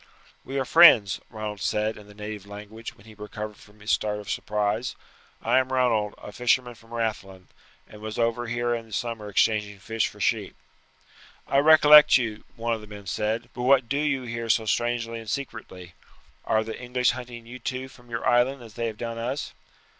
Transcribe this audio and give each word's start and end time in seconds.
"We 0.43 0.57
are 0.57 0.65
friends," 0.65 1.21
Ronald 1.29 1.61
said 1.61 1.95
in 1.95 2.07
the 2.07 2.15
native 2.15 2.47
language 2.47 2.97
when 2.97 3.05
he 3.05 3.13
recovered 3.13 3.57
from 3.57 3.79
his 3.81 3.91
start 3.91 4.17
of 4.19 4.31
surprise. 4.31 4.95
"I 5.43 5.59
am 5.59 5.71
Ronald, 5.71 6.15
a 6.17 6.31
fisherman 6.31 6.73
from 6.73 6.89
Rathlin, 6.91 7.49
and 7.87 8.01
was 8.01 8.17
over 8.17 8.47
here 8.47 8.73
in 8.73 8.87
the 8.87 8.93
summer 8.93 9.29
exchanging 9.29 9.77
fish 9.77 10.07
for 10.07 10.19
sheep." 10.19 10.55
"I 11.47 11.59
recollect 11.59 12.17
you," 12.17 12.45
one 12.55 12.73
of 12.73 12.81
the 12.81 12.87
men 12.87 13.05
said; 13.05 13.49
"but 13.53 13.61
what 13.61 13.87
do 13.87 13.99
you 13.99 14.23
here 14.23 14.49
so 14.49 14.65
strangely 14.65 15.19
and 15.19 15.29
secretly? 15.29 15.93
Are 16.45 16.63
the 16.63 16.81
English 16.81 17.11
hunting 17.11 17.45
you 17.45 17.59
too 17.59 17.87
from 17.87 18.09
your 18.09 18.27
island 18.27 18.63
as 18.63 18.73
they 18.73 18.87
have 18.87 18.97
done 18.97 19.19
us?" 19.19 19.53